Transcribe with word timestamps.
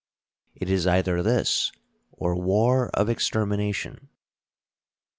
It 0.55 0.67
is 0.67 0.87
either 0.87 1.21
this 1.21 1.71
or 2.11 2.35
war 2.35 2.89
of 2.95 3.07
extermination. 3.07 4.09